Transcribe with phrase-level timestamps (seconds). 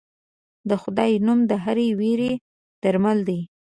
[0.69, 2.31] د خدای نوم د هرې وېرې
[2.83, 3.39] درمل دی.